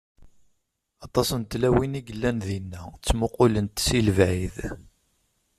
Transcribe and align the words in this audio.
Aṭas 1.05 1.29
n 1.33 1.41
tlawin 1.51 1.99
i 1.99 2.01
yellan 2.07 2.37
dinna, 2.47 2.81
ttmuqulent 3.01 3.83
si 3.85 3.97
lebɛid. 4.05 4.57